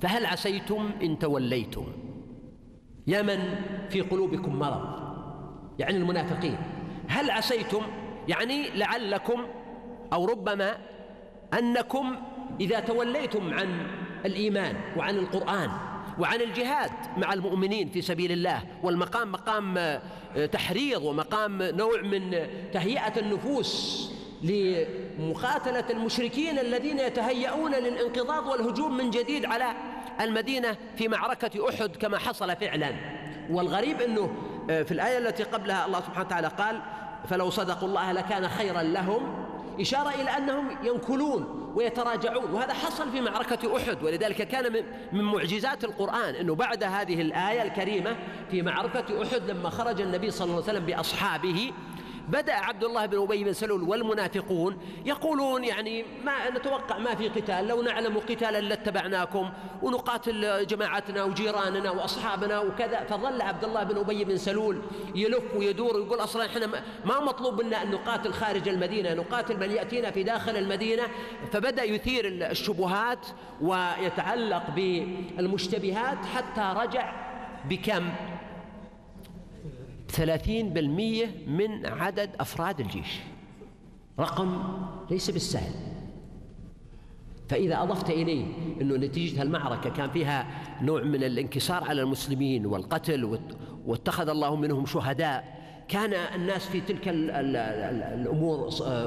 [0.00, 1.86] فهل عسيتم إن توليتم؟
[3.06, 3.38] يا من
[3.90, 5.08] في قلوبكم مرض
[5.78, 6.58] يعني المنافقين.
[7.08, 7.82] هل عسيتم؟
[8.28, 9.46] يعني لعلكم
[10.12, 10.78] أو ربما
[11.58, 12.16] أنكم
[12.60, 13.86] إذا توليتم عن
[14.24, 15.70] الإيمان وعن القرآن
[16.18, 19.98] وعن الجهاد مع المؤمنين في سبيل الله والمقام مقام
[20.52, 22.36] تحريض ومقام نوع من
[22.72, 24.10] تهيئة النفوس
[24.42, 29.72] لمقاتلة المشركين الذين يتهيئون للانقضاض والهجوم من جديد على
[30.20, 32.92] المدينة في معركة أحد كما حصل فعلا.
[33.50, 34.30] والغريب أنه
[34.66, 36.80] في الآية التي قبلها الله سبحانه وتعالى قال
[37.28, 39.48] فلو صدقوا الله لكان خيرا لهم.
[39.80, 42.50] إشارة إلى أنهم ينكلون ويتراجعون.
[42.52, 44.02] وهذا حصل في معركة أحد.
[44.02, 48.16] ولذلك كان من معجزات القرآن أنه بعد هذه الآية الكريمة
[48.50, 51.72] في معركة أحد لما خرج النبي صلى الله عليه وسلم بأصحابه
[52.28, 57.68] بدأ عبد الله بن أبي بن سلول والمنافقون يقولون يعني ما نتوقع ما في قتال
[57.68, 59.50] لو نعلم قتالا لاتبعناكم
[59.82, 64.82] ونقاتل جماعتنا وجيراننا وأصحابنا وكذا فظل عبد الله بن أبي بن سلول
[65.14, 66.66] يلف ويدور ويقول أصلا إحنا
[67.04, 71.02] ما مطلوب منا أن نقاتل خارج المدينة نقاتل من يأتينا في داخل المدينة
[71.52, 73.26] فبدأ يثير الشبهات
[73.60, 77.12] ويتعلق بالمشتبهات حتى رجع
[77.64, 78.08] بكم.
[80.08, 83.18] ثلاثين بالمية من عدد أفراد الجيش.
[84.18, 84.62] رقم
[85.10, 85.72] ليس بالسهل.
[87.48, 88.44] فإذا أضفت إليه
[88.80, 90.46] أنه نتيجة المعركة كان فيها
[90.82, 93.38] نوع من الانكسار على المسلمين والقتل
[93.86, 98.58] واتخذ الله منهم شهداء كان الناس في تلك ال ال ال الأمور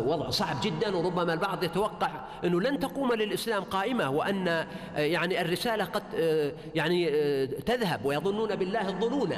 [0.07, 2.09] وضع صعب جدا وربما البعض يتوقع
[2.43, 4.65] أنه لن تقوم للإسلام قائمة وأن
[4.95, 6.03] يعني الرسالة قد
[6.75, 7.07] يعني
[7.47, 9.29] تذهب ويظنون بالله الظنون.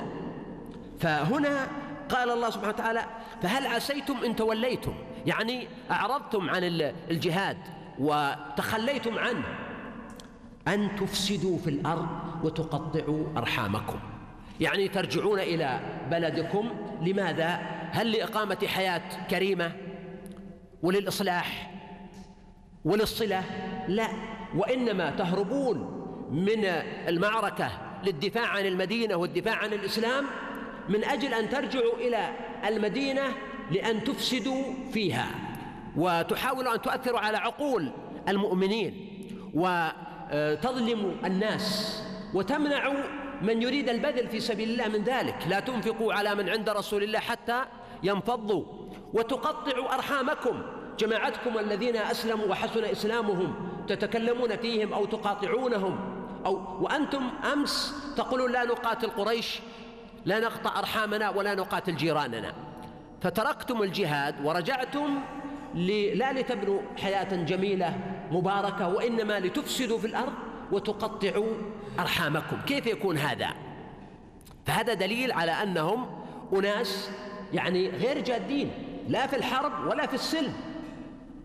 [0.99, 1.67] فهنا
[2.09, 3.05] قال الله سبحانه وتعالى
[3.41, 4.93] فهل عسيتم إن توليتم؟
[5.25, 6.63] يعني أعرضتم عن
[7.11, 7.57] الجهاد
[7.99, 9.43] وتخليتم عنه.
[10.67, 12.07] أن تفسدوا في الأرض
[12.43, 13.99] وتقطعوا أرحامكم.
[14.59, 15.79] يعني ترجعون إلى
[16.11, 16.69] بلدكم.
[17.01, 17.59] لماذا؟
[17.91, 19.71] هل لإقامة حياة كريمة
[20.83, 21.71] وللإصلاح
[22.85, 23.43] وللصلة؟
[23.87, 24.07] لا.
[24.55, 25.77] وإنما تهربون
[26.31, 26.65] من
[27.07, 27.69] المعركة
[28.03, 30.25] للدفاع عن المدينة والدفاع عن الإسلام
[30.89, 32.35] من أجل أن ترجعوا إلى
[32.67, 33.23] المدينة
[33.71, 34.63] لأن تفسدوا
[34.93, 35.25] فيها.
[35.97, 37.91] وتحاولوا أن تؤثروا على عقول
[38.27, 38.93] المؤمنين.
[39.53, 41.99] وتظلموا الناس.
[42.33, 43.03] وتمنعوا
[43.41, 45.35] من يريد البذل في سبيل الله من ذلك.
[45.49, 47.65] لا تنفقوا على من عند رسول الله حتى
[48.03, 48.63] ينفضوا.
[49.13, 50.61] وتقطعوا أرحامكم.
[50.99, 53.55] جماعتكم الذين أسلموا وحسن إسلامهم
[53.87, 55.99] تتكلمون فيهم أو تقاطعونهم.
[56.45, 59.59] أو وأنتم أمس تقولون لا نقاتل قريش.
[60.25, 62.53] لا نقطع أرحامنا ولا نقاتل جيراننا.
[63.21, 65.19] فتركتم الجهاد ورجعتم
[66.13, 67.99] لا لتبنوا حياة جميلة
[68.31, 70.33] مباركة وإنما لتفسدوا في الأرض
[70.71, 71.53] وتقطعوا
[71.99, 72.57] أرحامكم.
[72.67, 73.49] كيف يكون هذا؟
[74.65, 76.05] فهذا دليل على أنهم
[76.53, 77.09] أناس
[77.53, 78.71] يعني غير جادين
[79.07, 80.53] لا في الحرب ولا في السلم.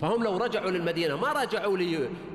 [0.00, 1.76] فهم لو رجعوا للمدينة ما رجعوا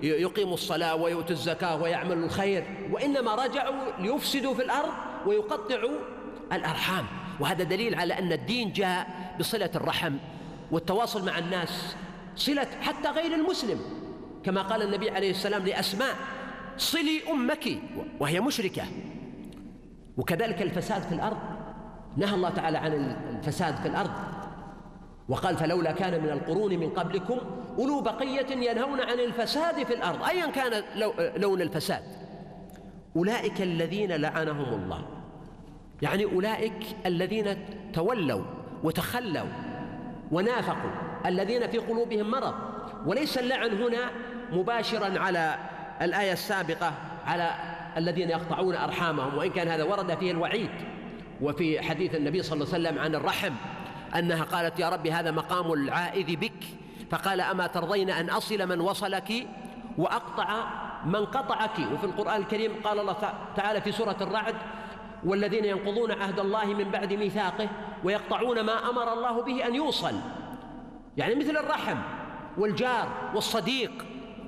[0.01, 4.93] ليقيموا الصلاة ويؤتوا الزكاة ويعملوا الخير وإنما رجعوا ليفسدوا في الأرض
[5.25, 5.99] ويقطعوا
[6.53, 7.05] الأرحام.
[7.39, 9.07] وهذا دليل على أن الدين جاء
[9.39, 10.13] بصلة الرحم
[10.71, 11.95] والتواصل مع الناس
[12.35, 13.79] صلة حتى غير المسلم.
[14.43, 16.15] كما قال النبي عليه السلام لأسماء
[16.77, 17.77] صلي أمك
[18.19, 18.83] وهي مشركة.
[20.17, 21.37] وكذلك الفساد في الأرض.
[22.17, 22.93] نهى الله تعالى عن
[23.29, 24.11] الفساد في الأرض.
[25.29, 27.37] وقال فلولا كان من القرون من قبلكم
[27.77, 30.23] أولو بقية ينهون عن الفساد في الأرض.
[30.23, 30.83] ايا كان
[31.41, 32.03] لون الفساد.
[33.15, 35.22] أولئك الذين لعنهم الله.
[36.03, 37.57] يعني أولئك الذين
[37.93, 38.43] تولوا
[38.83, 39.47] وتخلوا
[40.31, 40.91] ونافقوا
[41.25, 42.53] الذين في قلوبهم مرض.
[43.05, 44.09] وليس اللعن هنا
[44.51, 45.57] مباشرا على
[46.01, 46.93] الآية السابقة
[47.25, 47.51] على
[47.97, 50.69] الذين يقطعون أرحامهم وإن كان هذا ورد فيه الوعيد.
[51.41, 53.53] وفي حديث النبي صلى الله عليه وسلم عن الرحم
[54.15, 56.63] أنها قالت يا رب هذا مقام العائذ بك.
[57.11, 59.47] فقال أما ترضين أن أصل من وصلك
[59.97, 60.65] وأقطع
[61.05, 63.15] من قطعك؟ وفي القرآن الكريم قال الله
[63.55, 64.55] تعالى في سورة الرعد
[65.25, 67.69] والذين ينقضون عهد الله من بعد ميثاقه
[68.03, 70.13] ويقطعون ما أمر الله به أن يوصل.
[71.17, 71.97] يعني مثل الرحم
[72.57, 73.91] والجار والصديق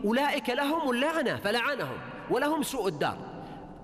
[0.06, 1.98] أولئك لهم اللعنة فلعنهم
[2.30, 3.18] ولهم سوء الدار.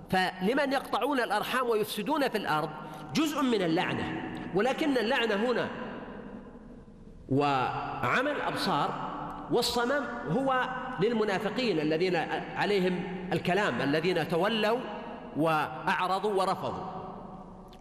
[0.10, 2.70] فلمن يقطعون الأرحام ويفسدون في الأرض
[3.14, 4.34] جزء من اللعنة.
[4.56, 5.70] ولكن اللعنة هنا
[7.30, 9.12] وعمى الأبصار
[9.52, 12.16] والصمم هو للمنافقين الذين
[12.56, 13.04] عليهم
[13.34, 14.80] الكلام الذين تولوا
[15.38, 17.02] وأعرضوا ورفضوا.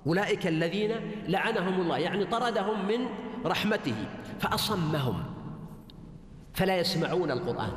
[0.06, 3.08] أولئك الذين لعنهم الله يعني طردهم من
[3.46, 3.94] رحمته
[4.40, 5.24] فأصمهم
[6.54, 7.72] فلا يسمعون القرآن.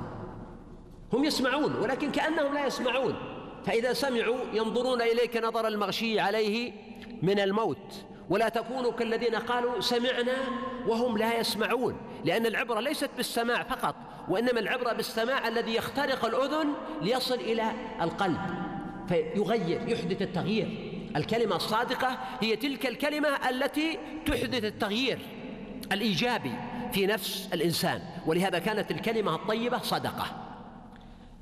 [1.13, 3.15] هم يسمعون ولكن كأنهم لا يسمعون.
[3.65, 6.73] فإذا سمعوا ينظرون إليك نظر المغشي عليه
[7.21, 8.05] من الموت.
[8.29, 10.35] ولا تكونوا كالذين قالوا سمعنا
[10.87, 13.95] وهم لا يسمعون لأن العبرة ليست بالسماع فقط
[14.29, 16.67] وإنما العبرة بالسماع الذي يخترق الأذن
[17.01, 17.71] ليصل إلى
[18.01, 18.39] القلب.
[19.09, 20.89] فيغير يحدث التغيير.
[21.15, 25.19] الكلمة الصادقة هي تلك الكلمة التي تحدث التغيير
[25.91, 26.51] الإيجابي
[26.91, 28.01] في نفس الإنسان.
[28.25, 30.25] ولهذا كانت الكلمة الطيبة صدقة.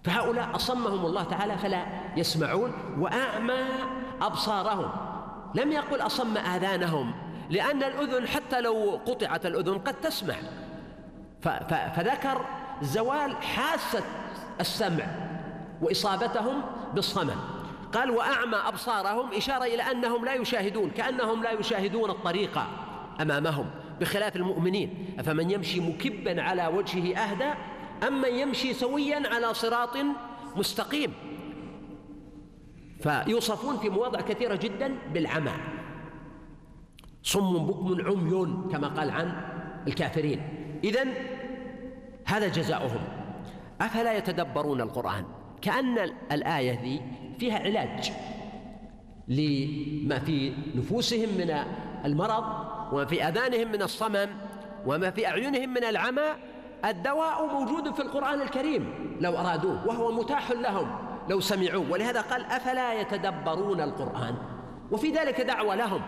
[0.03, 1.85] فهؤلاء أصمهم الله تعالى فلا
[2.17, 3.63] يسمعون وأعمى
[4.21, 4.91] أبصارهم.
[5.55, 7.13] لم يقل أصم آذانهم
[7.49, 10.35] لأن الأذن حتى لو قطعت الأذن قد تسمع.
[11.95, 12.45] فذكر
[12.81, 14.03] زوال حاسة
[14.59, 15.05] السمع
[15.81, 16.61] وإصابتهم
[16.93, 17.35] بالصمم.
[17.93, 22.59] قال وأعمى أبصارهم إشارة إلى أنهم لا يشاهدون كأنهم لا يشاهدون الطريق
[23.21, 23.65] أمامهم
[23.99, 25.15] بخلاف المؤمنين.
[25.19, 27.53] أفمن يمشي مكبا على وجهه أهدى
[28.07, 29.97] أم من يمشي سويا على صراط
[30.55, 31.13] مستقيم.
[33.01, 35.53] فيوصفون في مواضع كثيرة جدا بالعمى.
[37.23, 39.33] صم بكم عمي كما قال عن
[39.87, 40.41] الكافرين.
[40.83, 41.13] إذن
[42.25, 43.01] هذا جزاؤهم.
[43.81, 45.25] أفلا يتدبرون القرآن؟
[45.61, 47.01] كأن الآية ذي
[47.39, 48.11] فيها علاج
[49.27, 51.55] لما في نفوسهم من
[52.05, 52.43] المرض
[52.91, 54.29] وما في آذانهم من الصمم
[54.85, 56.29] وما في أعينهم من العمى
[56.85, 61.91] الدواء موجود في القرآن الكريم لو أرادوه وهو متاح لهم لو سمعوه.
[61.91, 64.35] ولهذا قال أفلا يتدبرون القرآن؟
[64.91, 66.01] وفي ذلك دعوة لهم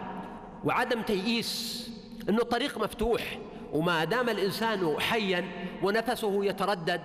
[0.63, 1.83] وعدم تيئيس
[2.29, 3.39] أن الطريق مفتوح
[3.73, 5.45] وما دام الإنسان حيا
[5.83, 7.01] ونفسه يتردد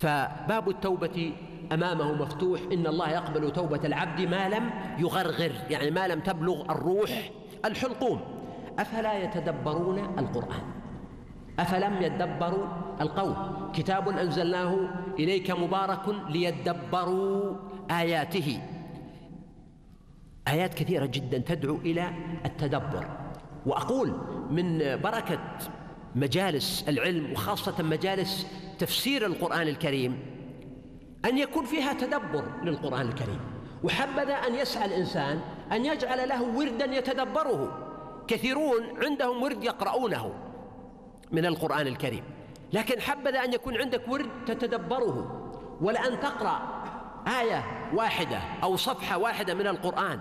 [0.00, 1.32] فباب التوبة
[1.72, 2.60] أمامه مفتوح.
[2.72, 7.30] إن الله يقبل توبة العبد ما لم يغرغر يعني ما لم تبلغ الروح
[7.64, 8.20] الحلقوم.
[8.78, 10.62] أفلا يتدبرون القرآن؟
[11.58, 12.66] أفلم يدبروا
[13.00, 13.34] القول؟
[13.72, 17.56] كتاب أنزلناه إليك مبارك ليدبروا
[17.90, 18.60] آياته.
[20.48, 22.10] آيات كثيرة جدا تدعو إلى
[22.44, 23.06] التدبر.
[23.66, 24.12] وأقول
[24.50, 25.38] من بركة
[26.14, 28.46] مجالس العلم وخاصة مجالس
[28.78, 30.18] تفسير القرآن الكريم
[31.24, 33.40] أن يكون فيها تدبر للقرآن الكريم.
[33.84, 35.40] وحبذا أن يسعى الإنسان
[35.72, 37.84] أن يجعل له وردا يتدبره.
[38.28, 40.34] كثيرون عندهم ورد يقرؤونه
[41.32, 42.24] من القرآن الكريم.
[42.72, 45.44] لكن حبذا أن يكون عندك ورد تتدبره.
[45.80, 46.84] ولأن تقرأ
[47.40, 50.20] آية واحدة أو صفحة واحدة من القرآن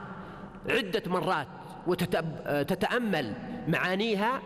[0.69, 1.47] عدة مرات
[1.87, 3.33] وتتأمل
[3.67, 4.41] معانيها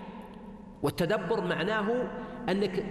[0.83, 2.07] والتدبر معناه
[2.49, 2.85] أنك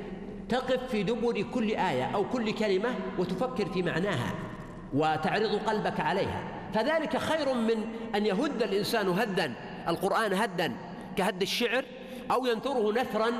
[0.48, 2.88] تقف في دبر كل آية أو كل كلمة
[3.18, 4.34] وتفكر في معناها
[4.94, 6.42] وتعرض قلبك عليها.
[6.74, 7.84] فذلك خير من
[8.14, 9.52] أن يهد الإنسان هدا
[9.88, 10.72] القرآن هدا
[11.16, 11.84] كهد الشعر
[12.30, 13.30] أو ينثره نثرا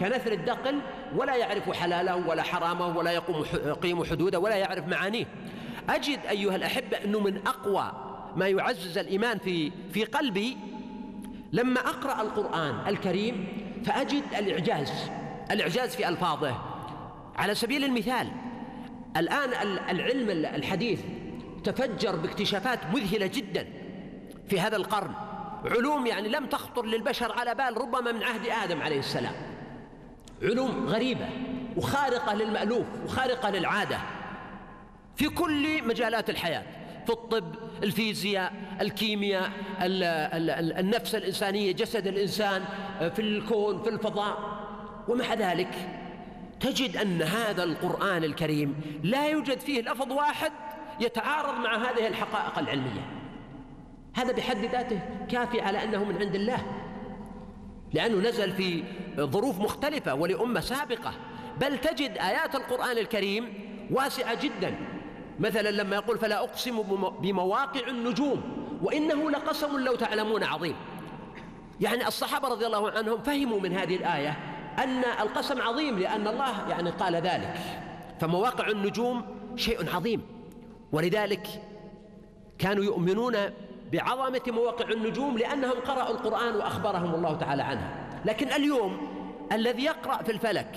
[0.00, 0.80] كنثر الدقل
[1.16, 5.26] ولا يعرف حلاله ولا حرامه ولا يقوم يقيم حدوده ولا يعرف معانيه.
[5.90, 7.92] أجد أيها الأحبة أنه من أقوى
[8.36, 10.56] ما يعزز الإيمان في في قلبي
[11.52, 14.92] لما أقرأ القرآن الكريم فأجد الإعجاز
[15.50, 16.58] الإعجاز في ألفاظه.
[17.36, 18.28] على سبيل المثال
[19.16, 19.52] الآن
[19.90, 21.00] العلم الحديث
[21.64, 23.66] تفجر باكتشافات مذهلة جدا
[24.48, 25.14] في هذا القرن.
[25.64, 29.34] علوم يعني لم تخطر للبشر على بال ربما من عهد آدم عليه السلام.
[30.42, 31.28] علوم غريبة
[31.76, 33.98] وخارقة للمألوف وخارقة للعادة
[35.16, 36.62] في كل مجالات الحياة.
[37.06, 39.50] في الطب الفيزياء الكيمياء
[40.80, 42.64] النفس الإنسانية جسد الإنسان
[42.98, 44.64] في الكون في الفضاء.
[45.08, 45.88] ومع ذلك
[46.60, 50.52] تجد أن هذا القرآن الكريم لا يوجد فيه لفظ واحد
[51.00, 53.10] يتعارض مع هذه الحقائق العلمية.
[54.14, 56.58] هذا بحد ذاته كافي على أنه من عند الله.
[57.92, 58.84] لأنه نزل في
[59.16, 61.12] ظروف مختلفة ولأمة سابقة.
[61.60, 63.54] بل تجد آيات القرآن الكريم
[63.90, 64.76] واسعة جدا.
[65.40, 66.82] مثلا لما يقول فلا أقسم
[67.20, 68.42] بمواقع النجوم
[68.82, 70.76] وإنه لقسم لو تعلمون عظيم.
[71.80, 74.36] يعني الصحابة رضي الله عنهم فهموا من هذه الآية
[74.78, 77.54] أن القسم عظيم لأن الله يعني قال ذلك.
[78.20, 79.24] فمواقع النجوم
[79.56, 80.22] شيء عظيم.
[80.92, 81.46] ولذلك
[82.58, 83.36] كانوا يؤمنون
[83.92, 88.20] بعظمة مواقع النجوم لأنهم قرأوا القرآن وأخبرهم الله تعالى عنها.
[88.24, 89.08] لكن اليوم
[89.52, 90.76] الذي يقرأ في الفلك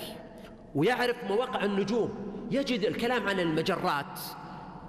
[0.74, 2.14] ويعرف مواقع النجوم
[2.50, 4.20] يجد الكلام عن المجرات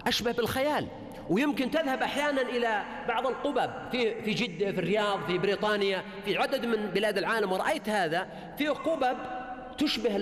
[0.09, 0.87] أشبه بالخيال.
[1.29, 6.65] ويمكن تذهب أحيانا إلى بعض القبب في في جدة في الرياض في بريطانيا في عدد
[6.65, 7.51] من بلاد العالم.
[7.51, 9.17] ورأيت هذا في قبب
[9.77, 10.15] تشبه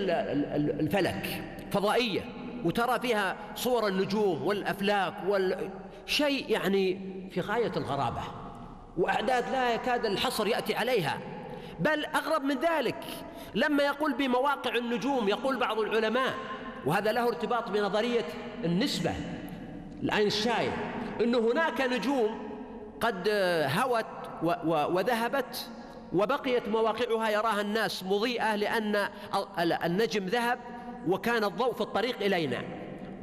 [0.79, 2.21] الفلك فضائية
[2.65, 6.99] وترى فيها صور النجوم والأفلاك والشيء يعني
[7.31, 8.21] في غاية الغرابة.
[8.97, 11.17] وأعداد لا يكاد الحصر يأتي عليها.
[11.79, 13.03] بل أغرب من ذلك
[13.55, 16.33] لما يقول بمواقع النجوم يقول بعض العلماء
[16.85, 18.25] وهذا له ارتباط بنظرية
[18.63, 19.11] النسبة.
[20.03, 20.71] الأينشتاين
[21.21, 22.47] أن هناك نجوم
[23.01, 23.29] قد
[23.77, 24.05] هوت
[24.67, 25.69] وذهبت
[26.13, 29.09] وبقيت مواقعها يراها الناس مضيئة لأن
[29.59, 30.59] النجم ذهب
[31.07, 32.63] وكان الضوء في الطريق إلينا.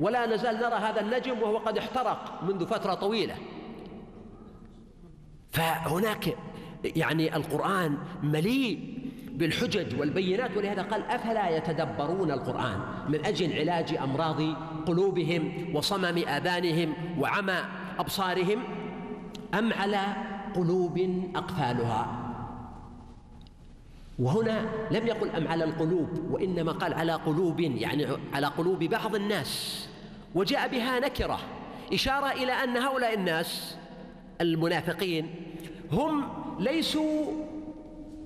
[0.00, 3.34] ولا نزال نرى هذا النجم وهو قد احترق منذ فترة طويلة.
[5.50, 6.36] فهناك
[6.84, 8.93] يعني القرآن مليء
[9.34, 14.40] بالحجج والبينات ولهذا قال أفلا يتدبرون القرآن؟ من أجل علاج أمراض
[14.86, 17.58] قلوبهم وصمم آذانهم وعمى
[17.98, 18.62] أبصارهم
[19.54, 20.02] أم على
[20.54, 22.20] قلوب أقفالها؟
[24.18, 29.88] وهنا لم يقل أم على القلوب وإنما قال على قلوب يعني على قلوب بعض الناس.
[30.34, 31.38] وجاء بها نكرة
[31.92, 33.76] إشارة إلى أن هؤلاء الناس
[34.40, 35.30] المنافقين
[35.92, 37.32] هم ليسوا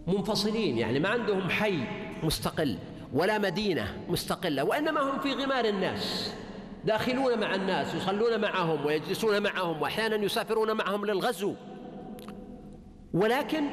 [0.08, 1.78] منفصلين يعني ما عندهم حي
[2.22, 2.78] مستقل
[3.12, 6.34] ولا مدينة مستقلة وإنما هم في غمار الناس
[6.84, 11.54] داخلون مع الناس يصلون معهم ويجلسون معهم وأحيانا يسافرون معهم للغزو.
[13.14, 13.64] ولكن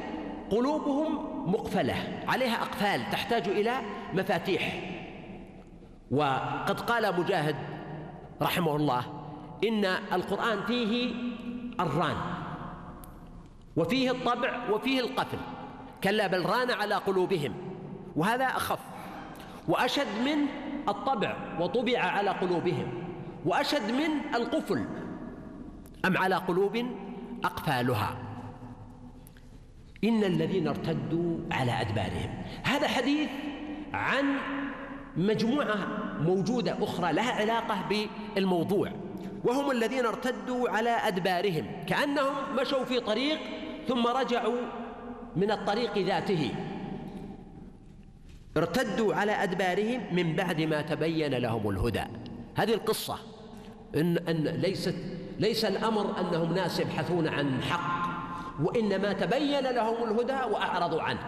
[0.50, 3.74] قلوبهم مقفلة عليها أقفال تحتاج إلى
[4.13, 4.92] مفاتيح.
[6.12, 7.56] وقد قال مجاهد
[8.42, 9.04] رحمه الله
[9.68, 11.13] إن القرآن فيه
[11.80, 12.15] الران
[13.77, 15.38] وفيه الطبع وفيه القفل
[16.05, 17.53] كلا بل ران على قلوبهم.
[18.15, 18.79] وهذا أخف.
[19.67, 20.38] وأشد من
[20.89, 22.88] الطبع وطبع على قلوبهم.
[23.45, 24.85] وأشد من القفل.
[26.05, 26.85] أم على قلوب
[27.43, 28.17] أقفالها.
[30.03, 32.43] إن الذين ارتدوا على أدبارهم.
[32.63, 33.29] هذا حديث
[33.93, 34.38] عن
[35.17, 35.75] مجموعة
[36.21, 37.77] موجودة أخرى لها علاقة
[38.35, 38.91] بالموضوع.
[39.43, 41.65] وهم الذين ارتدوا على أدبارهم.
[41.88, 43.39] كأنهم مشوا في طريق
[43.88, 44.85] ثم رجعوا
[45.36, 46.51] من الطريق ذاته.
[48.58, 52.04] ارتدوا على أدبارهم من بعد ما تبين لهم الهدى.
[52.56, 53.18] هذه القصة.
[53.96, 54.96] إن, أن ليست
[55.39, 58.06] ليس الأمر أنهم ناس يبحثون عن حق
[58.62, 61.20] وإنما تبين لهم الهدى وأعرضوا عنه.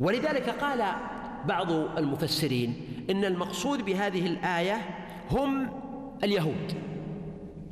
[0.00, 0.84] ولذلك قال
[1.44, 4.80] بعض المفسرين إن المقصود بهذه الآية
[5.30, 5.70] هم
[6.24, 6.95] اليهود.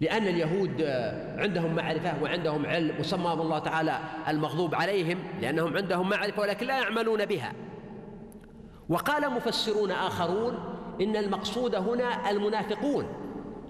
[0.00, 0.82] لأن اليهود
[1.38, 3.98] عندهم معرفة وعندهم علم وسماهم الله تعالى
[4.28, 7.52] المغضوب عليهم لأنهم عندهم معرفة ولكن لا يعملون بها.
[8.88, 10.58] وقال مفسرون آخرون
[11.00, 13.06] إن المقصود هنا المنافقون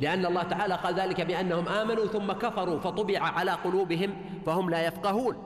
[0.00, 4.14] لأن الله تعالى قال ذلك بأنهم آمنوا ثم كفروا فطبع على قلوبهم
[4.46, 5.36] فهم لا يفقهون.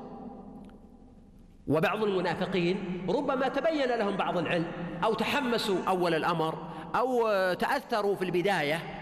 [1.67, 4.65] وبعض المنافقين ربما تبين لهم بعض العلم
[5.05, 6.55] أو تحمسوا أول الأمر
[6.95, 8.98] أو تأثروا في البداية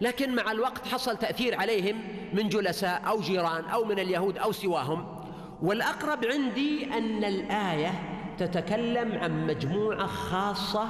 [0.00, 1.96] لكن مع الوقت حصل تأثير عليهم
[2.32, 5.06] من جلساء أو جيران أو من اليهود أو سواهم.
[5.62, 7.92] والأقرب عندي أن الآية
[8.38, 10.88] تتكلم عن مجموعة خاصة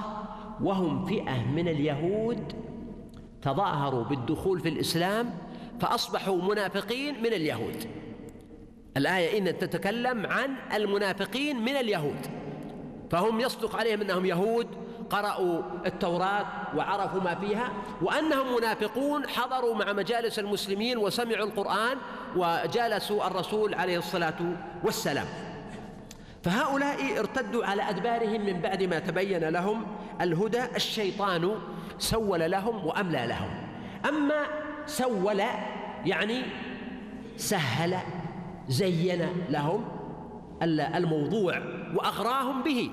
[0.60, 2.52] وهم فئة من اليهود
[3.42, 5.30] تظاهروا بالدخول في الإسلام
[5.80, 7.76] فأصبحوا منافقين من اليهود.
[8.96, 12.26] الآية إن تتكلم عن المنافقين من اليهود.
[13.10, 14.66] فهم يصدق عليهم أنهم يهود
[15.10, 16.46] قرأوا التوراة
[16.76, 17.68] وعرفوا ما فيها
[18.02, 21.96] وأنهم منافقون حضروا مع مجالس المسلمين وسمعوا القرآن
[22.36, 24.34] وجالسوا الرسول عليه الصلاة
[24.84, 25.26] والسلام.
[26.42, 29.86] فهؤلاء ارتدوا على أدبارهم من بعد ما تبين لهم
[30.20, 31.54] الهدى الشيطان
[31.98, 33.50] سول لهم وأملى لهم.
[34.08, 34.46] أما
[34.86, 35.42] سول
[36.04, 36.42] يعني
[37.36, 37.96] سهل
[38.68, 39.84] زين لهم
[40.62, 41.62] الموضوع
[41.94, 42.90] وأغراهم به.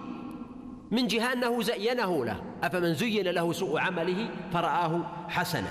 [0.91, 2.41] من جهة أنه زينه له.
[2.63, 5.69] أفمن زين له سوء عمله فرآه حسنا.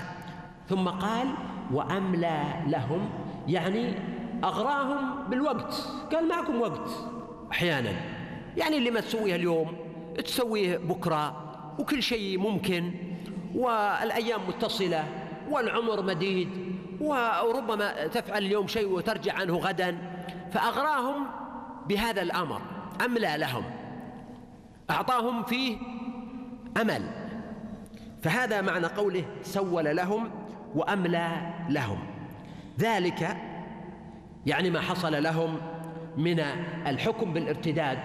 [0.69, 1.27] ثم قال
[1.73, 3.09] وأملى لهم
[3.47, 3.93] يعني
[4.43, 5.73] أغراهم بالوقت.
[6.13, 6.89] قال معكم وقت.
[7.51, 7.91] أحيانا.
[8.57, 9.75] يعني اللي ما تسويه اليوم
[10.25, 12.91] تسويه بكرة وكل شيء ممكن
[13.55, 15.03] والأيام متصلة
[15.49, 16.49] والعمر مديد
[17.01, 19.97] وربما تفعل اليوم شيء وترجع عنه غدا.
[20.51, 21.25] فأغراهم
[21.89, 22.61] بهذا الأمر.
[23.05, 23.63] أملى لهم.
[24.91, 25.77] أعطاهم فيه
[26.81, 27.01] أمل.
[28.21, 30.29] فهذا معنى قوله سول لهم
[30.75, 31.97] وأملى لهم.
[32.79, 33.37] ذلك
[34.45, 35.57] يعني ما حصل لهم
[36.17, 36.39] من
[36.87, 37.99] الحكم بالارتداد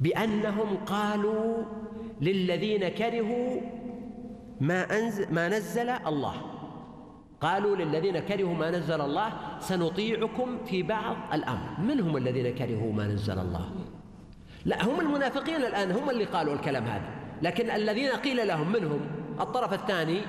[0.00, 1.64] بأنهم قالوا
[2.20, 3.60] للذين كرهوا
[4.60, 6.34] ما أنزل ما نزل الله.
[7.40, 11.80] قالوا للذين كرهوا ما نزل الله سنطيعكم في بعض الأمر.
[11.80, 13.70] من هم الذين كرهوا ما نزل الله؟
[14.64, 17.08] لا هم المنافقين الآن هم اللي قالوا الكلام هذا.
[17.42, 19.00] لكن الذين قيل لهم منهم
[19.40, 20.20] الطرف الثاني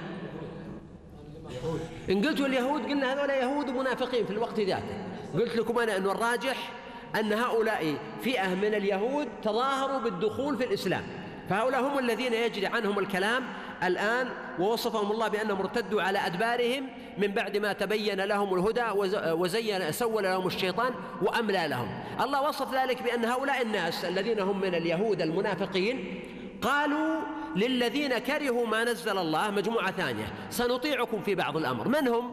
[2.10, 5.04] إن قلتوا اليهود قلنا هذول يهود ومنافقين في الوقت ذاته.
[5.34, 6.72] قلت لكم أنا أنه الراجح
[7.20, 11.04] أن هؤلاء فئة من اليهود تظاهروا بالدخول في الإسلام.
[11.52, 13.44] فهؤلاء هم الذين يجري عنهم الكلام
[13.84, 14.30] الآن
[14.60, 18.86] ووصفهم الله بأنهم ارتدوا على أدبارهم من بعد ما تبين لهم الهدى
[19.32, 21.88] وزين سول لهم الشيطان وأملى لهم.
[22.22, 26.22] الله وصف ذلك بأن هؤلاء الناس الذين هم من اليهود المنافقين
[26.62, 27.22] قالوا
[27.56, 30.28] للذين كرهوا ما نزل الله مجموعة ثانية.
[30.50, 31.88] سنطيعكم في بعض الأمر.
[31.88, 32.32] من هم؟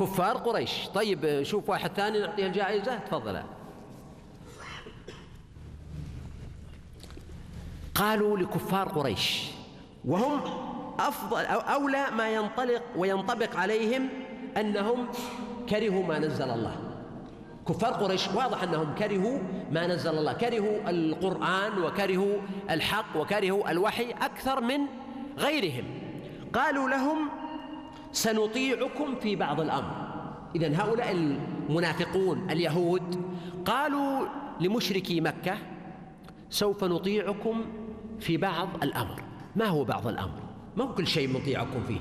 [0.00, 0.88] كفار قريش.
[0.94, 2.98] طيب شوف واحد ثاني نعطيه الجائزة.
[2.98, 3.42] تفضل.
[7.94, 9.50] قالوا لكفار قريش.
[10.04, 10.40] وهم
[10.98, 14.08] أفضل أو أولى ما ينطلق وينطبق عليهم
[14.56, 15.06] أنهم
[15.68, 16.76] كرهوا ما نزل الله.
[17.68, 19.38] كفار قريش واضح أنهم كرهوا
[19.72, 20.32] ما نزل الله.
[20.32, 22.36] كرهوا القرآن وكرهوا
[22.70, 24.80] الحق وكرهوا الوحي أكثر من
[25.38, 25.84] غيرهم.
[26.52, 27.28] قالوا لهم
[28.12, 30.04] سنطيعكم في بعض الأمر.
[30.56, 33.22] إذا هؤلاء المنافقون اليهود
[33.66, 34.26] قالوا
[34.60, 35.58] لمشركي مكة
[36.50, 37.64] سوف نطيعكم
[38.20, 39.22] في بعض الأمر.
[39.56, 40.40] ما هو بعض الأمر؟
[40.76, 42.00] ما هو كل شيء نطيعكم فيه.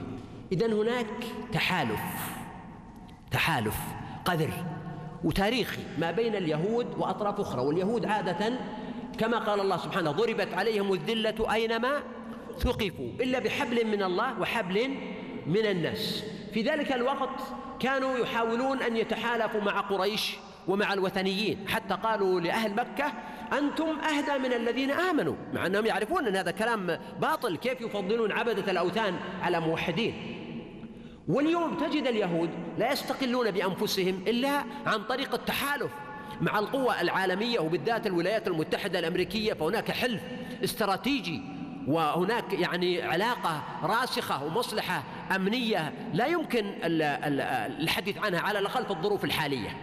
[0.51, 1.07] إذا هناك
[1.53, 2.01] تحالف
[3.31, 3.77] تحالف
[4.25, 4.51] قذر
[5.23, 7.61] وتاريخي ما بين اليهود وأطراف أخرى.
[7.61, 8.59] واليهود عادة
[9.17, 12.03] كما قال الله سبحانه ضربت عليهم الذلة أينما
[12.59, 14.89] ثقفوا إلا بحبل من الله وحبل
[15.47, 16.23] من الناس.
[16.53, 17.41] في ذلك الوقت
[17.79, 20.35] كانوا يحاولون أن يتحالفوا مع قريش
[20.67, 23.13] ومع الوثنيين حتى قالوا لأهل مكة
[23.57, 28.71] أنتم أهدى من الذين آمنوا مع أنهم يعرفون أن هذا كلام باطل كيف يفضلون عبدة
[28.71, 30.13] الأوثان على موحدين.
[31.27, 35.91] واليوم تجد اليهود لا يستقلون بأنفسهم إلا عن طريق التحالف
[36.41, 40.21] مع القوى العالمية وبالذات الولايات المتحدة الأمريكية فهناك حلف
[40.63, 41.41] استراتيجي
[41.87, 45.03] وهناك يعني علاقة راسخة ومصلحة
[45.35, 49.77] أمنية لا يمكن الحديث عنها على الأقل في الظروف الحالية.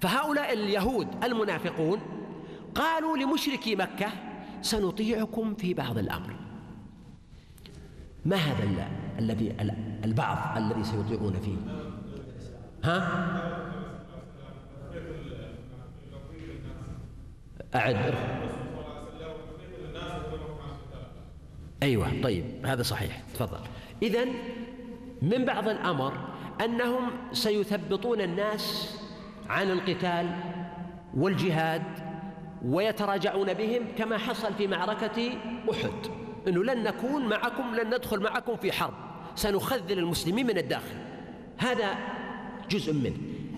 [0.00, 2.00] فهؤلاء اليهود المنافقون
[2.76, 4.08] قالوا لمشركي مكة
[4.62, 6.36] سنطيعكم في بعض الأمر.
[8.24, 9.56] ما هذا الذي
[10.04, 11.56] البعض الذي سيطيعون فيه؟
[12.84, 13.26] ها؟
[17.74, 18.14] أعد.
[21.82, 23.22] أيوة طيب هذا صحيح.
[23.34, 23.60] تفضل.
[24.02, 24.24] إذا
[25.22, 26.12] من بعض الأمر
[26.64, 28.96] أنهم سيثبطون الناس
[29.48, 30.36] عن القتال
[31.14, 32.05] والجهاد
[32.66, 35.32] ويتراجعون بهم كما حصل في معركة
[35.70, 35.92] أحد.
[36.48, 38.94] أنه لن نكون معكم لن ندخل معكم في حرب.
[39.34, 40.96] سنخذل المسلمين من الداخل.
[41.58, 41.94] هذا
[42.70, 43.16] جزء منه.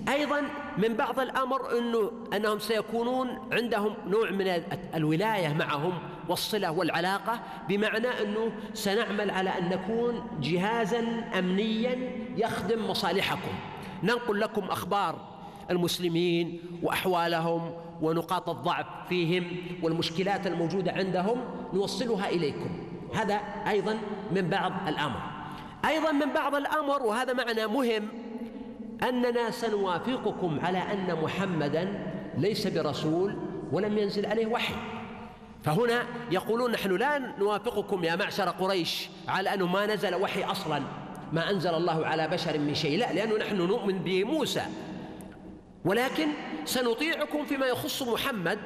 [0.08, 0.42] أيضا
[0.78, 4.62] من بعض الأمر أنه أنهم سيكونون عندهم نوع من
[4.94, 5.92] الولاية معهم
[6.28, 11.96] والصلة والعلاقة بمعنى أنه سنعمل على أن نكون جهازا أمنيا
[12.36, 13.52] يخدم مصالحكم.
[14.02, 15.37] ننقل لكم أخبار
[15.70, 19.44] المسلمين وأحوالهم ونقاط الضعف فيهم
[19.82, 21.40] والمشكلات الموجودة عندهم
[21.74, 22.70] نوصلها إليكم.
[23.14, 23.34] هذا
[23.68, 23.98] أيضا
[24.32, 25.20] من بعض الأمر.
[25.84, 28.08] أيضا من بعض الأمر وهذا معنى مهم
[29.08, 33.36] أننا سنوافقكم على أن محمدا ليس برسول
[33.72, 34.74] ولم ينزل عليه وحي.
[35.64, 40.82] فهنا يقولون نحن لا نوافقكم يا معشر قريش على أنه ما نزل وحي أصلا
[41.32, 42.98] ما أنزل الله على بشر من شيء.
[42.98, 44.62] لا لأنه نحن نؤمن بموسى.
[45.88, 46.28] ولكن
[46.64, 48.58] سنطيعكم فيما يخص محمد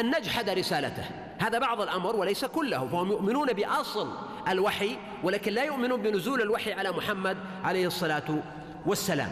[0.00, 1.04] أن نجحد رسالته.
[1.38, 4.12] هذا بعض الأمر وليس كله فهم يؤمنون بأصل
[4.48, 8.42] الوحي ولكن لا يؤمنون بنزول الوحي على محمد عليه الصلاة
[8.86, 9.30] والسلام.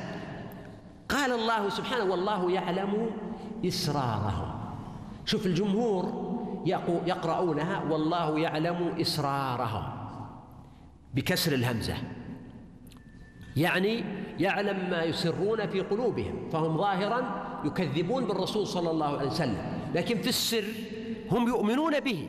[1.08, 3.10] قال الله سبحانه والله يعلم
[3.66, 4.60] إسرارهم.
[5.26, 6.32] شوف الجمهور
[7.06, 9.84] يقرؤونها والله يعلم إسرارهم.
[11.14, 11.94] بكسر الهمزة.
[13.56, 14.04] يعني
[14.40, 20.28] يعلم ما يسرون في قلوبهم فهم ظاهرا يكذبون بالرسول صلى الله عليه وسلم لكن في
[20.28, 20.64] السر
[21.30, 22.28] هم يؤمنون به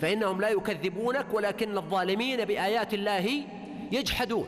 [0.00, 3.42] فإنهم لا يكذبونك ولكن الظالمين بآيات الله
[3.92, 4.46] يجحدون.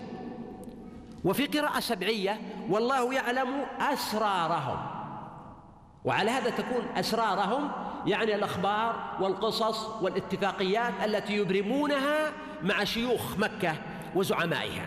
[1.25, 2.41] وفي قراءة سبعية
[2.71, 3.49] والله يعلم
[3.81, 4.77] أسرارهم.
[6.05, 7.71] وعلى هذا تكون أسرارهم
[8.07, 13.75] يعني الأخبار والقصص والاتفاقيات التي يبرمونها مع شيوخ مكة
[14.15, 14.87] وزعمائها.